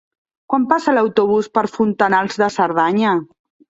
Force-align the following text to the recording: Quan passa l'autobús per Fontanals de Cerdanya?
Quan 0.53 0.65
passa 0.71 0.95
l'autobús 0.95 1.51
per 1.59 1.67
Fontanals 1.77 2.43
de 2.45 2.53
Cerdanya? 2.61 3.19